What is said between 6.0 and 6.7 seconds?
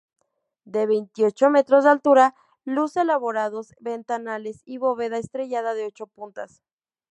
puntas.